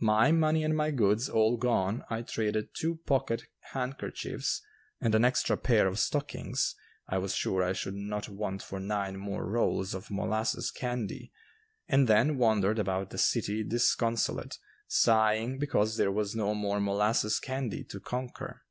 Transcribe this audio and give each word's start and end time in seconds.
My 0.00 0.32
money 0.32 0.64
and 0.64 0.76
my 0.76 0.90
goods 0.90 1.28
all 1.28 1.56
gone 1.56 2.02
I 2.10 2.22
traded 2.22 2.70
two 2.74 2.96
pocket 3.06 3.44
handkerchiefs 3.72 4.60
and 5.00 5.14
an 5.14 5.24
extra 5.24 5.56
pair 5.56 5.86
of 5.86 6.00
stockings 6.00 6.74
I 7.06 7.18
was 7.18 7.32
sure 7.36 7.62
I 7.62 7.72
should 7.72 7.94
not 7.94 8.28
want 8.28 8.60
for 8.60 8.80
nine 8.80 9.16
more 9.18 9.46
rolls 9.48 9.94
of 9.94 10.10
molasses 10.10 10.72
candy, 10.72 11.30
and 11.86 12.08
then 12.08 12.38
wandered 12.38 12.80
about 12.80 13.10
the 13.10 13.18
city 13.18 13.62
disconsolate, 13.62 14.58
sighing 14.88 15.60
because 15.60 15.96
there 15.96 16.10
was 16.10 16.34
no 16.34 16.54
more 16.56 16.80
molasses 16.80 17.38
candy 17.38 17.84
to 17.84 18.00
conquer. 18.00 18.62